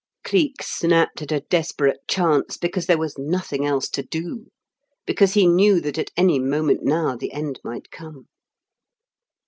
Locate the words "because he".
5.05-5.45